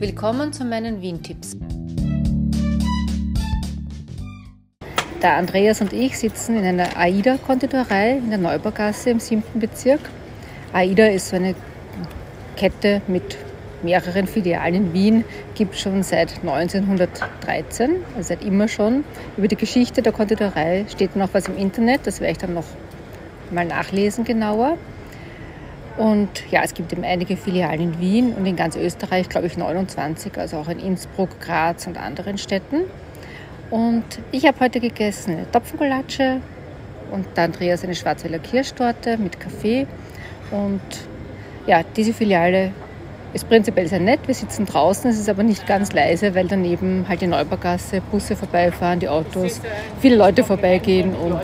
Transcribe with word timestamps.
Willkommen 0.00 0.52
zu 0.52 0.64
meinen 0.64 1.02
Wien-Tipps. 1.02 1.56
Der 5.20 5.36
Andreas 5.36 5.80
und 5.80 5.92
ich 5.92 6.16
sitzen 6.16 6.56
in 6.56 6.64
einer 6.64 6.96
AIDA-Konditorei 6.96 8.18
in 8.18 8.30
der 8.30 8.38
Neubaugasse 8.38 9.10
im 9.10 9.18
7. 9.18 9.42
Bezirk. 9.54 9.98
AIDA 10.72 11.08
ist 11.08 11.30
so 11.30 11.36
eine 11.36 11.56
Kette 12.54 13.02
mit 13.08 13.38
mehreren 13.82 14.28
Filialen 14.28 14.74
in 14.76 14.92
Wien, 14.92 15.24
gibt 15.56 15.74
es 15.74 15.80
schon 15.80 16.04
seit 16.04 16.32
1913, 16.42 17.96
also 18.14 18.28
seit 18.28 18.44
immer 18.44 18.68
schon. 18.68 19.02
Über 19.36 19.48
die 19.48 19.56
Geschichte 19.56 20.00
der 20.00 20.12
Konditorei 20.12 20.86
steht 20.88 21.16
noch 21.16 21.30
was 21.32 21.48
im 21.48 21.56
Internet, 21.56 22.06
das 22.06 22.20
werde 22.20 22.30
ich 22.30 22.38
dann 22.38 22.54
noch 22.54 22.66
mal 23.50 23.64
nachlesen 23.64 24.22
genauer. 24.22 24.78
Und 25.98 26.28
ja, 26.52 26.62
es 26.62 26.74
gibt 26.74 26.92
eben 26.92 27.02
einige 27.02 27.36
Filialen 27.36 27.80
in 27.80 28.00
Wien 28.00 28.32
und 28.32 28.46
in 28.46 28.54
ganz 28.54 28.76
Österreich, 28.76 29.28
glaube 29.28 29.48
ich, 29.48 29.56
29, 29.56 30.38
also 30.38 30.58
auch 30.58 30.68
in 30.68 30.78
Innsbruck, 30.78 31.40
Graz 31.40 31.88
und 31.88 31.98
anderen 31.98 32.38
Städten. 32.38 32.82
Und 33.70 34.04
ich 34.30 34.46
habe 34.46 34.60
heute 34.60 34.78
gegessen 34.78 35.32
eine 35.32 35.50
Topfengulatsche 35.50 36.40
und 37.10 37.26
der 37.36 37.44
Andreas 37.44 37.82
eine 37.82 37.96
Schwarzwälder 37.96 38.38
Kirschtorte 38.38 39.18
mit 39.18 39.40
Kaffee. 39.40 39.88
Und 40.52 40.80
ja, 41.66 41.82
diese 41.96 42.14
Filiale 42.14 42.70
ist 43.34 43.48
prinzipiell 43.48 43.88
sehr 43.88 44.00
nett. 44.00 44.20
Wir 44.26 44.34
sitzen 44.34 44.66
draußen, 44.66 45.10
es 45.10 45.18
ist 45.18 45.28
aber 45.28 45.42
nicht 45.42 45.66
ganz 45.66 45.92
leise, 45.92 46.32
weil 46.34 46.46
daneben 46.46 47.06
halt 47.08 47.22
die 47.22 47.26
Neubaugasse, 47.26 48.00
Busse 48.12 48.36
vorbeifahren, 48.36 49.00
die 49.00 49.08
Autos, 49.08 49.60
viele 50.00 50.14
Leute 50.14 50.44
vorbeigehen 50.44 51.14
und 51.14 51.40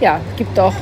ja, 0.00 0.20
gibt 0.36 0.58
auch 0.60 0.74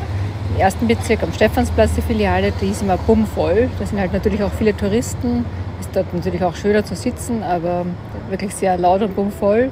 im 0.55 0.61
ersten 0.61 0.87
Bezirk 0.87 1.23
am 1.23 1.33
Stephansplatz 1.33 1.95
die 1.95 2.03
Filiale, 2.03 2.53
die 2.61 2.71
ist 2.71 2.83
immer 2.83 2.97
bummvoll. 2.97 3.69
Da 3.79 3.87
sind 3.87 4.01
halt 4.01 4.13
natürlich 4.13 4.43
auch 4.43 4.53
viele 4.53 4.77
Touristen. 4.77 5.45
Ist 5.81 5.91
dort 5.95 6.13
natürlich 6.13 6.43
auch 6.43 6.55
schöner 6.55 6.85
zu 6.85 6.97
sitzen, 6.97 7.43
aber 7.43 7.87
wirklich 8.31 8.55
sehr 8.55 8.77
laut 8.77 9.03
und 9.03 9.15
bummvoll. 9.15 9.71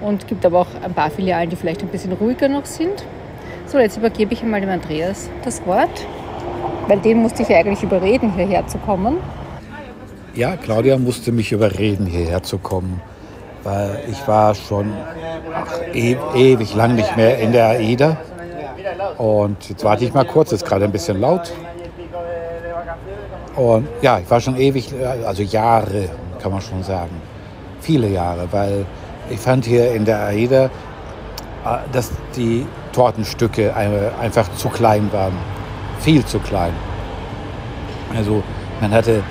Und 0.00 0.26
gibt 0.28 0.46
aber 0.46 0.60
auch 0.60 0.68
ein 0.82 0.94
paar 0.94 1.10
Filialen, 1.10 1.50
die 1.50 1.56
vielleicht 1.56 1.82
ein 1.82 1.88
bisschen 1.88 2.12
ruhiger 2.12 2.48
noch 2.48 2.64
sind. 2.64 3.04
So, 3.66 3.78
jetzt 3.78 3.96
übergebe 3.96 4.32
ich 4.32 4.42
einmal 4.42 4.60
dem 4.60 4.70
Andreas 4.70 5.28
das 5.44 5.64
Wort, 5.66 6.06
weil 6.88 6.98
den 6.98 7.18
musste 7.18 7.42
ich 7.42 7.48
ja 7.48 7.58
eigentlich 7.58 7.82
überreden, 7.82 8.32
hierher 8.34 8.66
zu 8.66 8.78
kommen. 8.78 9.18
Ja, 10.34 10.56
Claudia 10.56 10.96
musste 10.96 11.32
mich 11.32 11.52
überreden, 11.52 12.06
hierher 12.06 12.42
zu 12.42 12.58
kommen, 12.58 13.00
weil 13.64 14.00
ich 14.10 14.26
war 14.26 14.54
schon 14.54 14.92
ach, 15.54 15.80
e 15.92 16.16
ewig 16.34 16.74
lang 16.74 16.94
nicht 16.94 17.16
mehr 17.16 17.38
in 17.38 17.52
der 17.52 17.70
AIDA 17.70 18.16
und 19.18 19.68
jetzt 19.68 19.84
warte 19.84 20.04
ich 20.04 20.14
mal 20.14 20.24
kurz, 20.24 20.52
ist 20.52 20.64
gerade 20.64 20.84
ein 20.84 20.92
bisschen 20.92 21.20
laut. 21.20 21.52
Und 23.56 23.88
ja, 24.00 24.18
ich 24.18 24.30
war 24.30 24.40
schon 24.40 24.56
ewig, 24.56 24.92
also 25.26 25.42
Jahre, 25.42 26.08
kann 26.40 26.52
man 26.52 26.60
schon 26.60 26.82
sagen. 26.82 27.10
Viele 27.80 28.08
Jahre, 28.08 28.48
weil 28.50 28.86
ich 29.28 29.38
fand 29.38 29.64
hier 29.64 29.92
in 29.92 30.04
der 30.04 30.24
AIDA, 30.24 30.64
äh, 30.64 30.68
dass 31.92 32.10
die 32.36 32.66
Tortenstücke 32.92 33.74
einfach 33.74 34.52
zu 34.54 34.68
klein 34.68 35.12
waren. 35.12 35.36
Viel 36.00 36.24
zu 36.24 36.38
klein. 36.38 36.72
Also 38.16 38.42
man 38.80 38.90
hatte, 38.92 39.22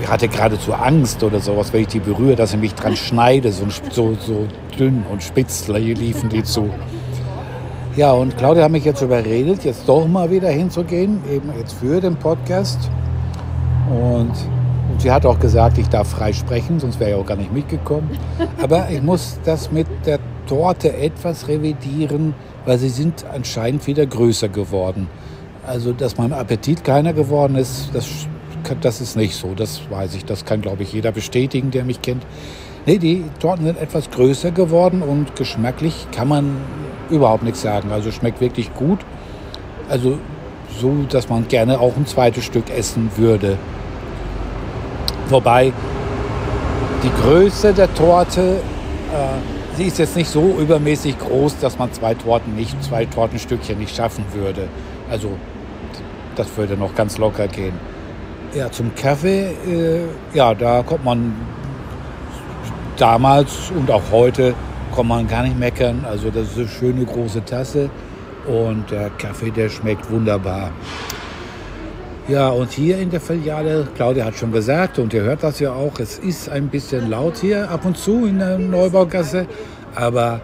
ich 0.00 0.08
hatte 0.08 0.28
geradezu 0.28 0.74
Angst 0.74 1.22
oder 1.22 1.40
sowas, 1.40 1.72
wenn 1.72 1.82
ich 1.82 1.88
die 1.88 2.00
berühre, 2.00 2.36
dass 2.36 2.52
ich 2.52 2.60
mich 2.60 2.74
dran 2.74 2.96
schneide. 2.96 3.50
So, 3.52 3.66
so, 3.90 4.14
so 4.14 4.46
dünn 4.78 5.04
und 5.10 5.22
spitz 5.22 5.66
liefen 5.68 6.28
die 6.28 6.44
zu. 6.44 6.70
Ja, 7.96 8.10
und 8.10 8.36
Claudia 8.36 8.64
hat 8.64 8.72
mich 8.72 8.84
jetzt 8.84 9.02
überredet, 9.02 9.64
jetzt 9.64 9.88
doch 9.88 10.08
mal 10.08 10.28
wieder 10.28 10.48
hinzugehen, 10.48 11.20
eben 11.30 11.52
jetzt 11.56 11.74
für 11.74 12.00
den 12.00 12.16
Podcast. 12.16 12.90
Und, 13.88 14.32
und 14.90 15.00
sie 15.00 15.12
hat 15.12 15.24
auch 15.24 15.38
gesagt, 15.38 15.78
ich 15.78 15.88
darf 15.88 16.08
frei 16.08 16.32
sprechen, 16.32 16.80
sonst 16.80 16.98
wäre 16.98 17.10
ich 17.10 17.16
auch 17.16 17.26
gar 17.26 17.36
nicht 17.36 17.52
mitgekommen. 17.52 18.10
Aber 18.60 18.90
ich 18.90 19.00
muss 19.00 19.38
das 19.44 19.70
mit 19.70 19.86
der 20.06 20.18
Torte 20.48 20.96
etwas 20.96 21.46
revidieren, 21.46 22.34
weil 22.64 22.78
sie 22.78 22.88
sind 22.88 23.24
anscheinend 23.32 23.86
wieder 23.86 24.06
größer 24.06 24.48
geworden. 24.48 25.06
Also, 25.64 25.92
dass 25.92 26.18
mein 26.18 26.32
Appetit 26.32 26.82
keiner 26.82 27.12
geworden 27.12 27.54
ist, 27.54 27.90
das, 27.92 28.08
das 28.80 29.00
ist 29.00 29.16
nicht 29.16 29.36
so. 29.36 29.54
Das 29.54 29.82
weiß 29.88 30.16
ich. 30.16 30.24
Das 30.24 30.44
kann, 30.44 30.62
glaube 30.62 30.82
ich, 30.82 30.92
jeder 30.92 31.12
bestätigen, 31.12 31.70
der 31.70 31.84
mich 31.84 32.02
kennt. 32.02 32.26
Nee, 32.86 32.98
die 32.98 33.24
Torten 33.38 33.66
sind 33.66 33.80
etwas 33.80 34.10
größer 34.10 34.50
geworden 34.50 35.00
und 35.00 35.36
geschmacklich 35.36 36.08
kann 36.10 36.26
man 36.28 36.56
überhaupt 37.10 37.42
nichts 37.42 37.62
sagen. 37.62 37.90
Also 37.92 38.10
schmeckt 38.10 38.40
wirklich 38.40 38.72
gut. 38.74 39.00
Also 39.88 40.18
so, 40.80 41.04
dass 41.08 41.28
man 41.28 41.46
gerne 41.48 41.78
auch 41.80 41.96
ein 41.96 42.06
zweites 42.06 42.44
Stück 42.44 42.70
essen 42.70 43.10
würde. 43.16 43.58
Wobei 45.28 45.72
die 47.02 47.10
Größe 47.22 47.72
der 47.72 47.92
Torte, 47.94 48.56
äh, 49.12 49.76
sie 49.76 49.84
ist 49.84 49.98
jetzt 49.98 50.16
nicht 50.16 50.30
so 50.30 50.56
übermäßig 50.58 51.18
groß, 51.18 51.58
dass 51.60 51.78
man 51.78 51.92
zwei 51.92 52.14
Torten 52.14 52.54
nicht, 52.54 52.82
zwei 52.82 53.04
Tortenstückchen 53.04 53.78
nicht 53.78 53.94
schaffen 53.94 54.24
würde. 54.32 54.68
Also 55.10 55.30
das 56.36 56.56
würde 56.56 56.76
noch 56.76 56.94
ganz 56.94 57.18
locker 57.18 57.46
gehen. 57.48 57.74
Ja, 58.54 58.70
zum 58.70 58.94
Kaffee, 58.94 59.52
äh, 59.66 60.00
ja, 60.32 60.54
da 60.54 60.82
kommt 60.82 61.04
man 61.04 61.34
damals 62.96 63.70
und 63.76 63.90
auch 63.90 64.02
heute 64.12 64.54
kann 64.94 65.08
man 65.08 65.26
gar 65.26 65.42
nicht 65.42 65.58
meckern. 65.58 66.04
Also 66.08 66.30
das 66.30 66.50
ist 66.50 66.58
eine 66.58 66.68
schöne 66.68 67.04
große 67.04 67.44
Tasse 67.44 67.90
und 68.46 68.90
der 68.90 69.10
Kaffee, 69.10 69.50
der 69.50 69.68
schmeckt 69.68 70.10
wunderbar. 70.10 70.70
Ja, 72.26 72.48
und 72.48 72.70
hier 72.72 72.98
in 72.98 73.10
der 73.10 73.20
Filiale, 73.20 73.86
Claudia 73.96 74.24
hat 74.24 74.36
schon 74.36 74.50
gesagt, 74.50 74.98
und 74.98 75.12
ihr 75.12 75.22
hört 75.22 75.42
das 75.42 75.60
ja 75.60 75.72
auch, 75.72 75.98
es 75.98 76.18
ist 76.18 76.48
ein 76.48 76.68
bisschen 76.68 77.10
laut 77.10 77.36
hier 77.36 77.70
ab 77.70 77.84
und 77.84 77.98
zu 77.98 78.24
in 78.24 78.38
der 78.38 78.58
Neubaugasse, 78.58 79.46
aber 79.94 80.40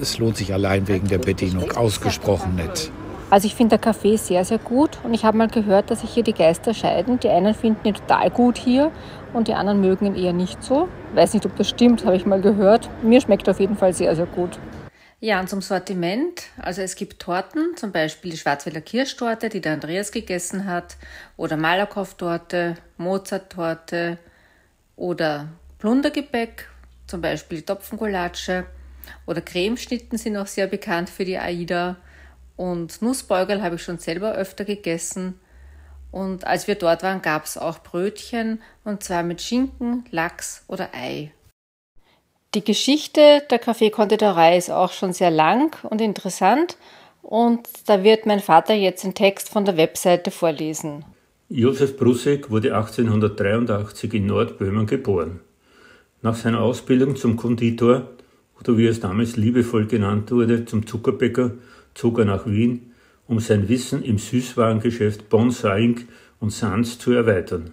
es 0.00 0.18
lohnt 0.18 0.38
sich 0.38 0.54
allein 0.54 0.88
wegen 0.88 1.06
der 1.08 1.18
Bedienung, 1.18 1.72
ausgesprochen 1.72 2.54
nett. 2.54 2.90
Also 3.30 3.46
ich 3.46 3.54
finde 3.54 3.70
der 3.70 3.78
Kaffee 3.78 4.16
sehr, 4.16 4.44
sehr 4.44 4.58
gut 4.58 4.98
und 5.02 5.14
ich 5.14 5.24
habe 5.24 5.36
mal 5.36 5.48
gehört, 5.48 5.90
dass 5.90 6.02
sich 6.02 6.10
hier 6.10 6.22
die 6.22 6.34
Geister 6.34 6.72
scheiden. 6.74 7.18
Die 7.20 7.28
einen 7.28 7.54
finden 7.54 7.88
ihn 7.88 7.94
total 7.94 8.30
gut 8.30 8.58
hier 8.58 8.92
und 9.32 9.48
die 9.48 9.54
anderen 9.54 9.80
mögen 9.80 10.06
ihn 10.06 10.14
eher 10.14 10.32
nicht 10.32 10.62
so. 10.62 10.88
Weiß 11.14 11.34
nicht, 11.34 11.44
ob 11.44 11.56
das 11.56 11.68
stimmt, 11.68 12.04
habe 12.04 12.16
ich 12.16 12.26
mal 12.26 12.40
gehört. 12.40 12.88
Mir 13.02 13.20
schmeckt 13.20 13.48
er 13.48 13.52
auf 13.52 13.60
jeden 13.60 13.76
Fall 13.76 13.92
sehr, 13.92 14.14
sehr 14.14 14.26
gut. 14.26 14.58
Ja, 15.20 15.40
und 15.40 15.48
zum 15.48 15.62
Sortiment. 15.62 16.42
Also 16.58 16.82
es 16.82 16.96
gibt 16.96 17.18
Torten, 17.18 17.76
zum 17.76 17.92
Beispiel 17.92 18.30
die 18.30 18.36
Schwarzwälder 18.36 18.82
Kirschtorte, 18.82 19.48
die 19.48 19.62
der 19.62 19.72
Andreas 19.72 20.12
gegessen 20.12 20.66
hat, 20.66 20.96
oder 21.36 21.56
Malakoff-Torte, 21.56 22.76
Mozart-Torte 22.98 24.18
oder 24.96 25.48
Plundergebäck, 25.78 26.68
zum 27.06 27.22
Beispiel 27.22 27.58
die 27.58 27.64
Topfengulatsche 27.64 28.66
oder 29.26 29.40
Cremeschnitten 29.40 30.18
sind 30.18 30.36
auch 30.36 30.46
sehr 30.46 30.66
bekannt 30.66 31.08
für 31.08 31.24
die 31.24 31.38
AIDA. 31.38 31.96
Und 32.56 33.02
Nussbeugerl 33.02 33.62
habe 33.62 33.76
ich 33.76 33.82
schon 33.82 33.98
selber 33.98 34.32
öfter 34.32 34.64
gegessen. 34.64 35.40
Und 36.10 36.46
als 36.46 36.68
wir 36.68 36.76
dort 36.76 37.02
waren, 37.02 37.22
gab 37.22 37.44
es 37.44 37.58
auch 37.58 37.78
Brötchen 37.80 38.62
und 38.84 39.02
zwar 39.02 39.24
mit 39.24 39.42
Schinken, 39.42 40.04
Lachs 40.10 40.64
oder 40.68 40.90
Ei. 40.94 41.32
Die 42.54 42.62
Geschichte 42.62 43.42
der 43.50 43.58
Kaffeekonditorei 43.58 44.56
ist 44.56 44.70
auch 44.70 44.92
schon 44.92 45.12
sehr 45.12 45.32
lang 45.32 45.76
und 45.82 46.00
interessant 46.00 46.76
und 47.20 47.68
da 47.86 48.04
wird 48.04 48.26
mein 48.26 48.38
Vater 48.38 48.74
jetzt 48.74 49.02
den 49.02 49.14
Text 49.14 49.48
von 49.48 49.64
der 49.64 49.76
Webseite 49.76 50.30
vorlesen. 50.30 51.04
Josef 51.48 51.96
Brusek 51.96 52.50
wurde 52.50 52.76
1883 52.76 54.14
in 54.14 54.26
Nordböhmen 54.26 54.86
geboren. 54.86 55.40
Nach 56.22 56.36
seiner 56.36 56.60
Ausbildung 56.60 57.16
zum 57.16 57.36
Konditor 57.36 58.13
oder 58.60 58.76
wie 58.78 58.86
es 58.86 59.00
damals 59.00 59.36
liebevoll 59.36 59.86
genannt 59.86 60.30
wurde, 60.30 60.64
zum 60.64 60.86
Zuckerbäcker, 60.86 61.52
zog 61.94 62.18
er 62.18 62.24
nach 62.24 62.46
Wien 62.46 62.90
um 63.26 63.40
sein 63.40 63.68
Wissen 63.68 64.02
im 64.02 64.18
Süßwarengeschäft 64.18 65.28
Bonsaing 65.28 66.00
und 66.40 66.50
Sands 66.50 66.98
zu 66.98 67.12
erweitern. 67.12 67.72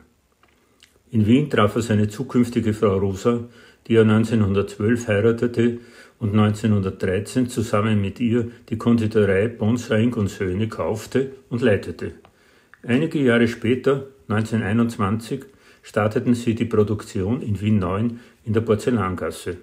In 1.11 1.27
Wien 1.27 1.49
traf 1.49 1.75
er 1.75 1.81
seine 1.81 2.07
zukünftige 2.07 2.73
Frau 2.73 2.97
Rosa, 2.97 3.43
die 3.87 3.95
er 3.95 4.03
1912 4.03 5.07
heiratete 5.07 5.79
und 6.19 6.29
1913 6.29 7.49
zusammen 7.49 7.99
mit 7.99 8.19
ihr 8.19 8.49
die 8.69 8.77
Konditorei 8.77 9.47
Bonsaing 9.49 10.13
und 10.13 10.29
Söhne 10.29 10.69
kaufte 10.69 11.31
und 11.49 11.61
leitete. 11.61 12.13
Einige 12.83 13.19
Jahre 13.19 13.47
später, 13.47 14.07
1921, 14.29 15.43
starteten 15.83 16.35
sie 16.35 16.55
die 16.55 16.65
Produktion 16.65 17.41
in 17.41 17.59
Wien 17.59 17.79
9 17.79 18.19
in 18.45 18.53
der 18.53 18.61
Porzellangasse. 18.61 19.57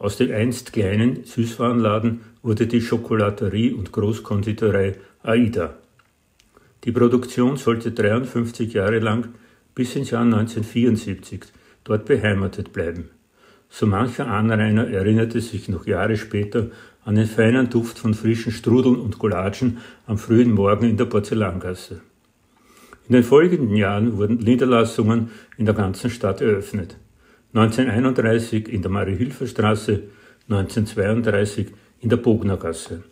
Aus 0.00 0.16
dem 0.16 0.32
einst 0.32 0.72
kleinen 0.72 1.24
Süßwarenladen 1.24 2.22
wurde 2.42 2.66
die 2.66 2.80
Schokolaterie 2.80 3.74
und 3.74 3.92
Großkonditorei 3.92 4.94
Aida. 5.22 5.74
Die 6.84 6.92
Produktion 6.92 7.58
sollte 7.58 7.92
53 7.92 8.72
Jahre 8.72 8.98
lang 8.98 9.34
bis 9.74 9.94
ins 9.96 10.10
Jahr 10.10 10.22
1974 10.22 11.42
dort 11.84 12.06
beheimatet 12.06 12.72
bleiben. 12.72 13.10
So 13.68 13.84
mancher 13.84 14.26
Anrainer 14.26 14.88
erinnerte 14.88 15.42
sich 15.42 15.68
noch 15.68 15.86
Jahre 15.86 16.16
später 16.16 16.70
an 17.04 17.16
den 17.16 17.26
feinen 17.26 17.68
Duft 17.68 17.98
von 17.98 18.14
frischen 18.14 18.52
Strudeln 18.52 18.96
und 18.96 19.18
Collagen 19.18 19.80
am 20.06 20.16
frühen 20.16 20.52
Morgen 20.52 20.88
in 20.88 20.96
der 20.96 21.04
Porzellangasse. 21.04 22.00
In 23.06 23.16
den 23.16 23.22
folgenden 23.22 23.76
Jahren 23.76 24.16
wurden 24.16 24.38
Niederlassungen 24.38 25.30
in 25.58 25.66
der 25.66 25.74
ganzen 25.74 26.08
Stadt 26.08 26.40
eröffnet. 26.40 26.96
1931 27.52 28.68
in 28.68 28.82
der 28.82 28.90
Marie-Hilfer-Straße, 28.92 30.04
1932 30.48 31.66
in 32.00 32.08
der 32.08 32.16
Bognergasse. 32.16 33.02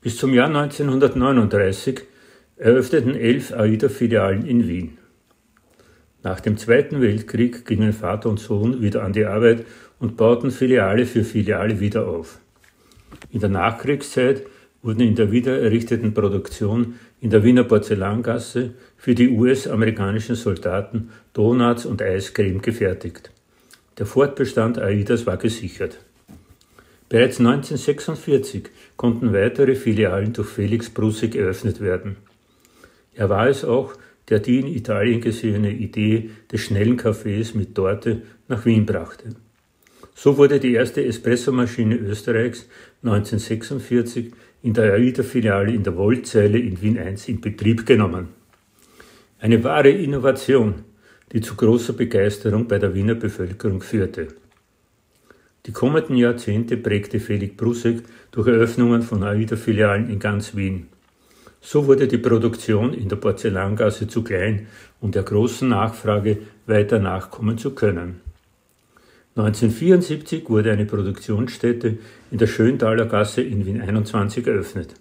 Bis 0.00 0.16
zum 0.16 0.34
Jahr 0.34 0.48
1939 0.48 2.02
eröffneten 2.56 3.14
elf 3.14 3.52
AIDA-Filialen 3.52 4.44
in 4.46 4.66
Wien. 4.66 4.98
Nach 6.24 6.40
dem 6.40 6.56
Zweiten 6.56 7.00
Weltkrieg 7.00 7.64
gingen 7.64 7.92
Vater 7.92 8.28
und 8.30 8.40
Sohn 8.40 8.82
wieder 8.82 9.04
an 9.04 9.12
die 9.12 9.26
Arbeit 9.26 9.64
und 10.00 10.16
bauten 10.16 10.50
Filiale 10.50 11.06
für 11.06 11.22
Filiale 11.22 11.78
wieder 11.78 12.08
auf. 12.08 12.40
In 13.30 13.40
der 13.40 13.48
Nachkriegszeit 13.48 14.42
wurden 14.82 15.00
in 15.00 15.14
der 15.14 15.30
wiedererrichteten 15.30 16.14
Produktion 16.14 16.94
in 17.20 17.30
der 17.30 17.44
Wiener 17.44 17.62
Porzellangasse 17.62 18.74
für 18.96 19.14
die 19.14 19.28
US-amerikanischen 19.28 20.34
Soldaten 20.34 21.10
Donuts 21.32 21.86
und 21.86 22.02
Eiscreme 22.02 22.60
gefertigt. 22.60 23.30
Der 23.98 24.06
Fortbestand 24.06 24.78
AIDAs 24.78 25.26
war 25.26 25.36
gesichert. 25.36 25.98
Bereits 27.08 27.38
1946 27.40 28.70
konnten 28.96 29.34
weitere 29.34 29.74
Filialen 29.74 30.32
durch 30.32 30.48
Felix 30.48 30.88
Brussig 30.88 31.34
eröffnet 31.34 31.80
werden. 31.80 32.16
Er 33.14 33.28
war 33.28 33.48
es 33.48 33.64
auch, 33.64 33.92
der 34.28 34.38
die 34.38 34.60
in 34.60 34.66
Italien 34.66 35.20
gesehene 35.20 35.72
Idee 35.72 36.30
des 36.50 36.62
schnellen 36.62 36.96
Kaffees 36.96 37.54
mit 37.54 37.74
Torte 37.74 38.22
nach 38.48 38.64
Wien 38.64 38.86
brachte. 38.86 39.34
So 40.14 40.38
wurde 40.38 40.58
die 40.58 40.72
erste 40.72 41.04
Espressomaschine 41.04 41.96
Österreichs 41.96 42.66
1946 43.02 44.32
in 44.62 44.72
der 44.72 44.94
AIDA-Filiale 44.94 45.74
in 45.74 45.82
der 45.82 45.96
Wollzeile 45.96 46.58
in 46.58 46.80
Wien 46.80 46.96
I 46.96 47.30
in 47.30 47.40
Betrieb 47.40 47.84
genommen. 47.84 48.28
Eine 49.38 49.62
wahre 49.64 49.90
Innovation, 49.90 50.84
die 51.32 51.40
zu 51.40 51.54
großer 51.54 51.92
Begeisterung 51.94 52.68
bei 52.68 52.78
der 52.78 52.94
Wiener 52.94 53.14
Bevölkerung 53.14 53.80
führte. 53.80 54.28
Die 55.66 55.72
kommenden 55.72 56.16
Jahrzehnte 56.16 56.76
prägte 56.76 57.20
Felix 57.20 57.56
Brusek 57.56 58.02
durch 58.32 58.48
Eröffnungen 58.48 59.02
von 59.02 59.22
AIDA-Filialen 59.22 60.10
in 60.10 60.18
ganz 60.18 60.56
Wien. 60.56 60.88
So 61.60 61.86
wurde 61.86 62.08
die 62.08 62.18
Produktion 62.18 62.92
in 62.92 63.08
der 63.08 63.16
Porzellangasse 63.16 64.08
zu 64.08 64.24
klein, 64.24 64.66
um 65.00 65.12
der 65.12 65.22
großen 65.22 65.68
Nachfrage 65.68 66.38
weiter 66.66 66.98
nachkommen 66.98 67.56
zu 67.56 67.70
können. 67.70 68.20
1974 69.36 70.50
wurde 70.50 70.72
eine 70.72 70.84
Produktionsstätte 70.84 71.98
in 72.30 72.38
der 72.38 72.48
Schöntaler 72.48 73.06
Gasse 73.06 73.40
in 73.40 73.64
Wien 73.64 73.80
21 73.80 74.46
eröffnet. 74.46 74.94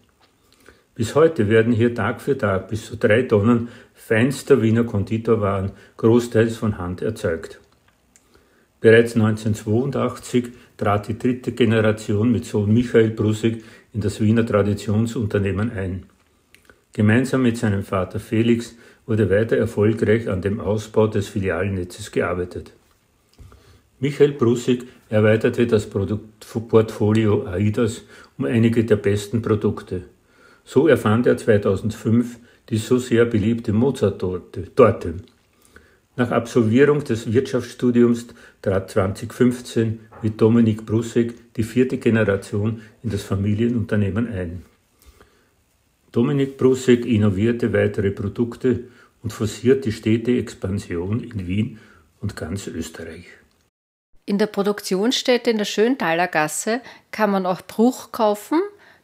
Bis 0.94 1.16
heute 1.16 1.50
werden 1.50 1.72
hier 1.72 1.96
Tag 1.96 2.22
für 2.22 2.38
Tag 2.38 2.68
bis 2.68 2.86
zu 2.86 2.98
drei 2.98 3.24
Tonnen 3.24 3.70
feinster 3.94 4.62
Wiener 4.62 4.84
Konditorwaren 4.84 5.72
großteils 5.96 6.58
von 6.58 6.78
Hand 6.78 7.02
erzeugt. 7.02 7.62
Bereits 8.82 9.16
1982 9.16 10.50
trat 10.76 11.08
die 11.08 11.18
dritte 11.18 11.54
Generation 11.54 12.32
mit 12.32 12.46
Sohn 12.46 12.74
Michael 12.74 13.12
Brusig 13.12 13.64
in 13.94 14.02
das 14.02 14.20
Wiener 14.20 14.46
Traditionsunternehmen 14.46 15.72
ein. 15.72 16.04
Gemeinsam 16.92 17.44
mit 17.44 17.58
seinem 17.58 17.84
Vater 17.84 18.20
Felix 18.20 18.76
wurde 19.06 19.30
weiter 19.30 19.56
erfolgreich 19.56 20.28
an 20.28 20.42
dem 20.42 20.60
Ausbau 20.60 21.08
des 21.08 21.30
Filialnetzes 21.30 22.12
gearbeitet. 22.12 22.74
Michael 24.00 24.34
Brussig 24.34 24.88
erweiterte 25.10 25.68
das 25.68 25.90
Produktportfolio 25.90 27.46
AIDAS 27.46 28.04
um 28.38 28.46
einige 28.46 28.84
der 28.84 28.96
besten 28.98 29.42
Produkte. 29.42 30.04
So 30.64 30.88
erfand 30.88 31.28
er 31.28 31.38
2005 31.38 32.40
die 32.70 32.78
so 32.78 32.98
sehr 32.98 33.26
beliebte 33.26 33.74
Mozart-Torte. 33.74 35.16
Nach 36.16 36.32
Absolvierung 36.32 37.04
des 37.04 37.32
Wirtschaftsstudiums 37.32 38.28
trat 38.62 38.92
2015 38.92 40.00
mit 40.22 40.40
Dominik 40.40 40.86
Brussig 40.86 41.34
die 41.56 41.64
vierte 41.64 41.98
Generation 41.98 42.82
in 43.04 43.10
das 43.10 43.24
Familienunternehmen 43.24 44.28
ein. 44.32 44.64
Dominik 46.12 46.58
Brussig 46.58 47.06
innovierte 47.06 47.74
weitere 47.74 48.12
Produkte 48.12 48.86
und 49.24 49.32
forciert 49.32 49.86
die 49.86 49.92
stete 49.92 50.32
Expansion 50.32 51.22
in 51.22 51.48
Wien 51.48 51.80
und 52.22 52.36
ganz 52.36 52.68
Österreich. 52.68 53.26
In 54.26 54.38
der 54.38 54.48
Produktionsstätte 54.48 55.50
in 55.50 55.58
der 55.58 55.66
Schöntaler 55.66 56.28
Gasse 56.28 56.82
kann 57.12 57.32
man 57.32 57.46
auch 57.46 57.62
Bruch 57.62 58.12
kaufen. 58.12 58.62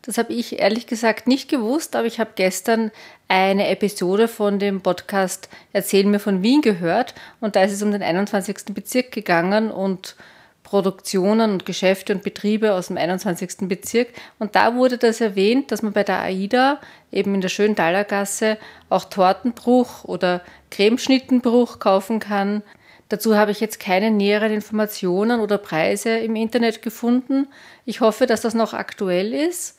Das 0.07 0.18
habe 0.18 0.31
ich 0.31 0.59
ehrlich 0.59 0.88
gesagt 0.88 1.27
nicht 1.27 1.50
gewusst, 1.50 1.94
aber 1.94 2.07
ich 2.07 2.21
habe 2.21 2.30
gestern 2.36 2.92
eine 3.27 3.68
Episode 3.68 4.30
von 4.30 4.57
dem 4.57 4.80
Podcast 4.80 5.50
Erzähl 5.74 6.06
mir 6.06 6.19
von 6.19 6.42
Wien 6.42 6.62
gehört 6.62 7.13
und 7.42 7.57
da 7.57 7.63
ist 7.63 7.74
es 7.74 7.83
um 7.83 7.92
den 7.92 8.01
21. 8.01 8.74
Bezirk 8.74 9.12
gegangen 9.12 9.69
und 9.69 10.15
Produktionen 10.63 11.51
und 11.51 11.65
Geschäfte 11.65 12.13
und 12.13 12.24
Betriebe 12.24 12.74
aus 12.74 12.88
dem 12.88 12.95
21. 12.95 13.68
Bezirk. 13.68 14.07
Und 14.39 14.56
da 14.56 14.75
wurde 14.75 14.98
das 14.98 15.19
erwähnt, 15.19 15.74
dass 15.74 15.81
man 15.81 15.92
bei 15.92 16.06
der 16.06 16.21
AIDA 16.21 16.80
eben 17.12 17.36
in 17.36 17.42
der 17.42 17.50
Schöntaler 17.50 18.06
Gasse 18.06 18.57
auch 18.88 19.04
Tortenbruch 19.04 20.06
oder 20.06 20.42
Cremeschnittenbruch 20.71 21.80
kaufen 21.80 22.19
kann. 22.21 22.63
Dazu 23.09 23.36
habe 23.36 23.51
ich 23.51 23.59
jetzt 23.59 23.81
keine 23.81 24.09
näheren 24.09 24.54
Informationen 24.54 25.42
oder 25.42 25.57
Preise 25.57 26.18
im 26.18 26.38
Internet 26.38 26.81
gefunden. 26.81 27.50
Ich 27.83 28.00
hoffe, 28.00 28.25
dass 28.25 28.39
das 28.39 28.54
noch 28.54 28.74
aktuell 28.74 29.33
ist. 29.33 29.77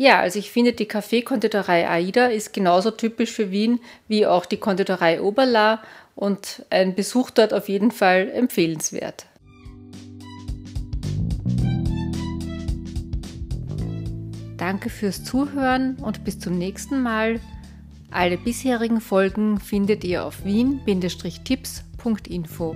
Ja, 0.00 0.20
also 0.20 0.38
ich 0.38 0.50
finde, 0.50 0.72
die 0.72 0.86
Kaffeekonditorei 0.86 1.86
AIDA 1.86 2.28
ist 2.28 2.54
genauso 2.54 2.90
typisch 2.90 3.32
für 3.32 3.50
Wien 3.50 3.80
wie 4.08 4.26
auch 4.26 4.46
die 4.46 4.56
Konditorei 4.56 5.20
Oberla 5.20 5.82
und 6.14 6.64
ein 6.70 6.94
Besuch 6.94 7.28
dort 7.28 7.52
auf 7.52 7.68
jeden 7.68 7.90
Fall 7.90 8.30
empfehlenswert. 8.30 9.26
Danke 14.56 14.88
fürs 14.88 15.22
Zuhören 15.22 15.96
und 15.96 16.24
bis 16.24 16.38
zum 16.38 16.56
nächsten 16.56 17.02
Mal. 17.02 17.38
Alle 18.10 18.38
bisherigen 18.38 19.02
Folgen 19.02 19.60
findet 19.60 20.02
ihr 20.04 20.24
auf 20.24 20.46
wien-tipps.info. 20.46 22.74